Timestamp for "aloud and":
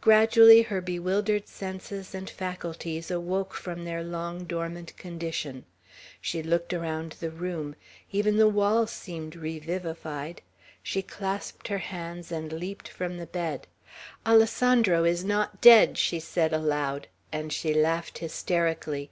16.54-17.52